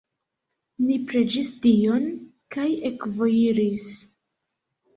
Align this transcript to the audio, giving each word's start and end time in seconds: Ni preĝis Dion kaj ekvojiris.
Ni 0.85 0.95
preĝis 1.11 1.49
Dion 1.67 2.09
kaj 2.57 2.67
ekvojiris. 2.93 3.87